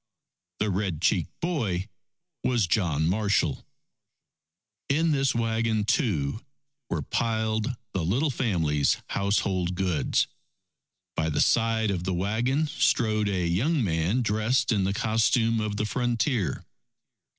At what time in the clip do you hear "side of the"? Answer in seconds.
11.39-12.15